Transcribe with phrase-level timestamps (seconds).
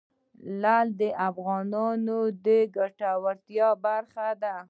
[0.61, 4.55] لعل د افغانانو د ګټورتیا برخه ده.